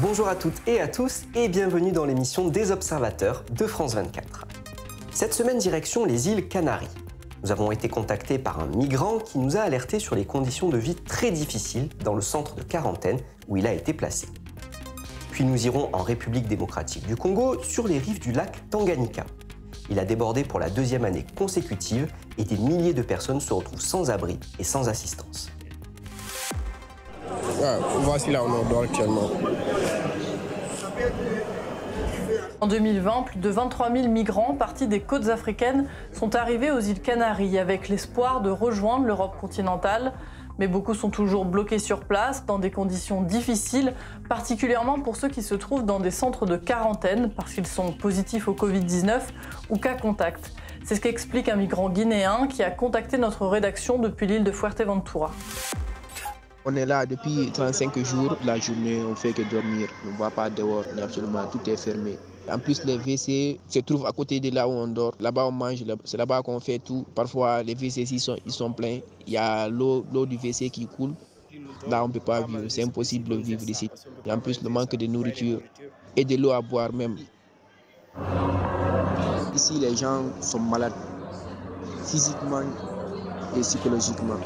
[0.00, 4.46] Bonjour à toutes et à tous et bienvenue dans l'émission des observateurs de France 24.
[5.10, 6.86] Cette semaine direction les îles Canaries.
[7.42, 10.78] Nous avons été contactés par un migrant qui nous a alerté sur les conditions de
[10.78, 13.18] vie très difficiles dans le centre de quarantaine
[13.48, 14.28] où il a été placé.
[15.32, 19.26] Puis nous irons en République démocratique du Congo sur les rives du lac Tanganyika.
[19.90, 23.80] Il a débordé pour la deuxième année consécutive et des milliers de personnes se retrouvent
[23.80, 25.50] sans abri et sans assistance.
[28.00, 28.40] Voici là
[28.82, 29.30] actuellement.
[32.60, 37.00] En 2020, plus de 23 000 migrants partis des côtes africaines sont arrivés aux îles
[37.00, 40.12] Canaries avec l'espoir de rejoindre l'Europe continentale.
[40.58, 43.94] Mais beaucoup sont toujours bloqués sur place dans des conditions difficiles,
[44.28, 48.48] particulièrement pour ceux qui se trouvent dans des centres de quarantaine parce qu'ils sont positifs
[48.48, 49.20] au Covid-19
[49.70, 50.52] ou cas contact.
[50.84, 55.30] C'est ce qu'explique un migrant guinéen qui a contacté notre rédaction depuis l'île de Fuerteventura.
[56.70, 58.36] On est là depuis 35 jours.
[58.44, 59.88] La journée, on fait que dormir.
[60.06, 60.84] On ne va pas dehors.
[61.02, 62.18] Absolument, tout est fermé.
[62.46, 65.14] En plus, les WC se trouvent à côté de là où on dort.
[65.18, 65.82] Là-bas, on mange.
[66.04, 67.06] C'est là-bas qu'on fait tout.
[67.14, 68.02] Parfois, les WC
[68.44, 68.98] ils sont pleins.
[69.26, 71.14] Il y a l'eau du WC qui coule.
[71.88, 72.64] Là, on ne peut pas vivre.
[72.68, 73.88] C'est impossible de vivre ici.
[74.26, 75.62] Et en plus, le manque de nourriture
[76.16, 77.16] et de l'eau à boire même.
[79.54, 80.92] Ici, les gens sont malades,
[82.04, 82.60] physiquement
[83.56, 84.36] et psychologiquement.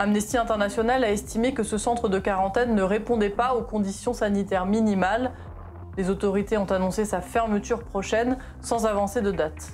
[0.00, 4.64] Amnesty International a estimé que ce centre de quarantaine ne répondait pas aux conditions sanitaires
[4.64, 5.30] minimales
[5.98, 9.72] les autorités ont annoncé sa fermeture prochaine sans avancer de date.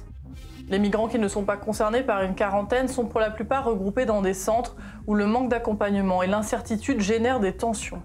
[0.68, 4.04] Les migrants qui ne sont pas concernés par une quarantaine sont pour la plupart regroupés
[4.04, 4.74] dans des centres
[5.06, 8.02] où le manque d'accompagnement et l'incertitude génèrent des tensions.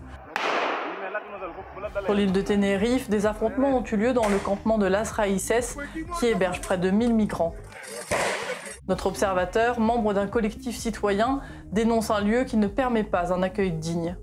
[2.06, 5.76] Sur l'île de Tenerife, des affrontements ont eu lieu dans le campement de Las Raíces
[6.20, 7.56] qui héberge près de 1000 migrants.
[8.92, 11.40] Notre observateur, membre d'un collectif citoyen,
[11.72, 14.18] dénonce un lieu qui ne permet pas un accueil digne.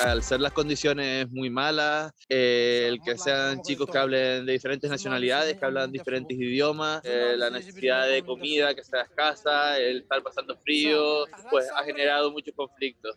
[0.00, 4.88] al ser las condiciones muy malas, eh, el que sean chicos que hablen de diferentes
[4.88, 10.22] nacionalidades, que hablan diferentes idiomas, eh, la necesidad de comida que sea escasa, el estar
[10.22, 13.14] pasando frío, pues ha generado muchos conflictos.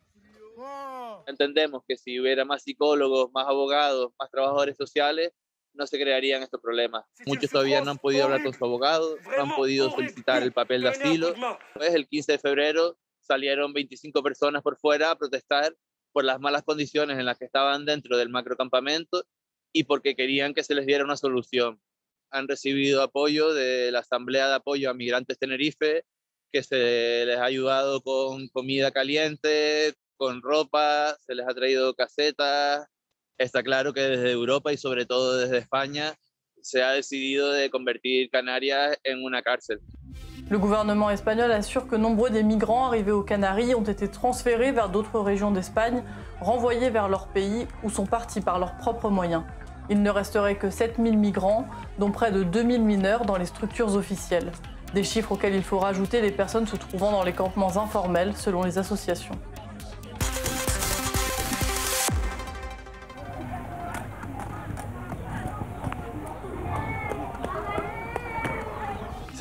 [1.26, 5.32] Entendemos que si hubiera más psicólogos, más abogados, más trabajadores sociales,
[5.74, 7.06] no se crearían estos problemas.
[7.26, 10.82] Muchos todavía no han podido hablar con su abogado, no han podido solicitar el papel
[10.82, 11.34] de asilo.
[11.74, 15.76] Pues el 15 de febrero salieron 25 personas por fuera a protestar
[16.12, 19.24] por las malas condiciones en las que estaban dentro del macrocampamento
[19.74, 21.82] y porque querían que se les diera una solución.
[22.32, 26.04] Han recibido apoyo de la Asamblea de Apoyo a Migrantes Tenerife,
[26.52, 32.88] que se les ha ayudado con comida caliente, con ropa, se les ha traído casetas.
[33.42, 36.14] Está claro que desde Europa y sobre todo desde España
[36.62, 39.80] se ha de convertir Canarias en una cárcel.
[40.48, 44.90] Le gouvernement espagnol assure que nombreux des migrants arrivés aux Canaries ont été transférés vers
[44.90, 46.04] d'autres régions d'Espagne,
[46.40, 49.44] renvoyés vers leur pays ou sont partis par leurs propres moyens.
[49.90, 54.52] Il ne resterait que 7000 migrants, dont près de 2000 mineurs dans les structures officielles.
[54.94, 58.62] Des chiffres auxquels il faut rajouter les personnes se trouvant dans les campements informels selon
[58.62, 59.40] les associations.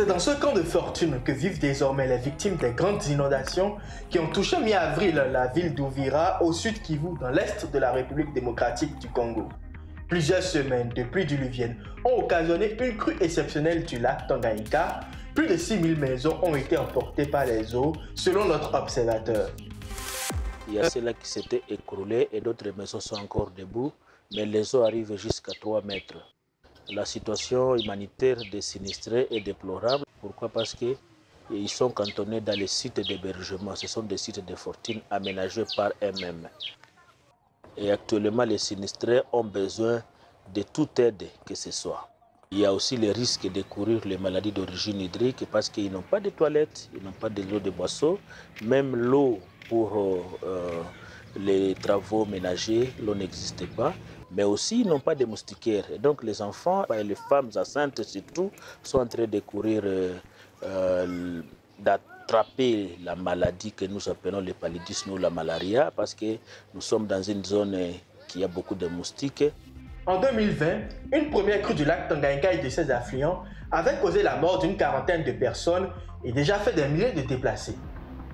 [0.01, 3.77] C'est dans ce camp de fortune que vivent désormais les victimes des grandes inondations
[4.09, 8.33] qui ont touché mi-avril la ville d'Ouvira au sud Kivu dans l'est de la République
[8.33, 9.51] démocratique du Congo.
[10.09, 15.01] Plusieurs semaines de pluie diluvienne ont occasionné une crue exceptionnelle du lac Tanganyika.
[15.35, 19.51] Plus de 6000 maisons ont été emportées par les eaux selon notre observateur.
[20.67, 23.93] Il y a ceux-là qui s'étaient écroulés et d'autres maisons sont encore debout,
[24.35, 26.17] mais les eaux arrivent jusqu'à 3 mètres.
[26.89, 30.05] La situation humanitaire des sinistrés est déplorable.
[30.21, 30.49] Pourquoi?
[30.49, 33.77] Parce qu'ils sont cantonnés dans les sites d'hébergement.
[33.77, 36.49] Ce sont des sites de fortune aménagés par eux-mêmes.
[37.77, 40.03] Et actuellement, les sinistrés ont besoin
[40.53, 42.09] de toute aide que ce soit.
[42.51, 46.03] Il y a aussi le risque de courir les maladies d'origine hydrique parce qu'ils n'ont
[46.03, 48.19] pas de toilettes, ils n'ont pas de l'eau de boisseau.
[48.63, 49.39] Même l'eau
[49.69, 50.83] pour euh,
[51.39, 53.95] les travaux ménagers, l'eau n'existe pas
[54.31, 55.87] mais aussi ils n'ont pas de moustiquaires.
[55.99, 58.51] Donc les enfants et les femmes enceintes surtout
[58.83, 60.15] sont en train de courir, euh,
[60.63, 61.43] euh,
[61.79, 66.37] d'attraper la maladie que nous appelons le paludisme ou la malaria parce que
[66.75, 67.77] nous sommes dans une zone
[68.29, 69.45] qui a beaucoup de moustiques.
[70.07, 70.67] En 2020,
[71.13, 74.77] une première crue du lac Tanganyika et de ses affluents avait causé la mort d'une
[74.77, 75.89] quarantaine de personnes
[76.25, 77.77] et déjà fait des milliers de déplacés.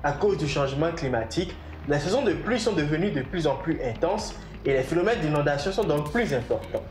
[0.03, 1.55] À cause du changement climatique,
[1.89, 4.35] les saisons de pluie sont devenues de plus en plus intenses
[4.65, 6.83] et les phénomènes d'inondation sont donc plus importants.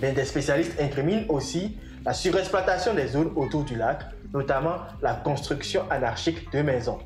[0.00, 4.00] Mais des spécialistes incriminent aussi la surexploitation des zones autour du lac,
[4.32, 6.98] notamment la construction anarchique de maisons.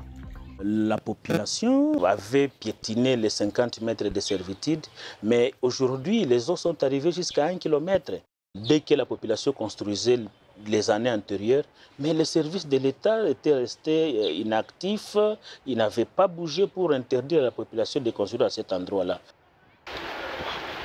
[0.59, 4.87] La population avait piétiné les 50 mètres de servitude,
[5.21, 8.13] mais aujourd'hui, les eaux sont arrivées jusqu'à 1 km.
[8.55, 10.17] Dès que la population construisait
[10.65, 11.63] les années antérieures,
[11.99, 15.17] mais les services de l'État étaient restés euh, inactifs,
[15.65, 19.19] ils n'avaient pas bougé pour interdire à la population de construire à cet endroit-là.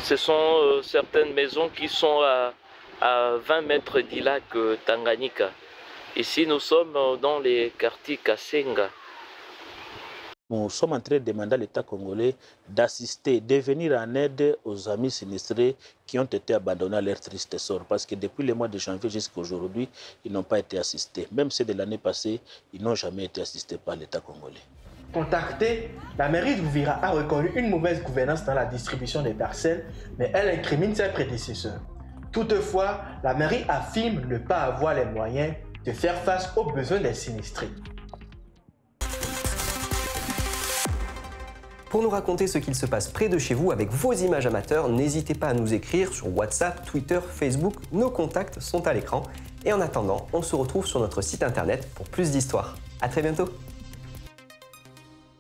[0.01, 0.33] Ce sont
[0.63, 2.53] euh, certaines maisons qui sont à,
[3.01, 5.51] à 20 mètres du lac euh, Tanganyika.
[6.17, 8.91] Ici, nous sommes dans les quartiers Kasenga.
[10.51, 12.35] Nous sommes en train de demander à l'État congolais
[12.69, 17.57] d'assister, de venir en aide aux amis sinistrés qui ont été abandonnés à leur triste
[17.59, 17.85] sort.
[17.89, 19.89] Parce que depuis le mois de janvier jusqu'à aujourd'hui,
[20.25, 21.27] ils n'ont pas été assistés.
[21.33, 22.41] Même ceux de l'année passée,
[22.75, 24.61] ils n'ont jamais été assistés par l'État congolais.
[25.13, 29.87] Contactée, la mairie d'Ouvira a reconnu une mauvaise gouvernance dans la distribution des parcelles,
[30.19, 31.81] mais elle incrimine ses prédécesseurs.
[32.33, 35.55] Toutefois, la mairie affirme ne pas avoir les moyens
[35.85, 37.69] de faire face aux besoins des sinistrés.
[41.93, 44.89] Pour nous raconter ce qu'il se passe près de chez vous avec vos images amateurs,
[44.89, 47.75] n'hésitez pas à nous écrire sur WhatsApp, Twitter, Facebook.
[47.93, 49.25] Nos contacts sont à l'écran.
[49.67, 52.77] Et en attendant, on se retrouve sur notre site internet pour plus d'histoires.
[53.03, 53.45] À très bientôt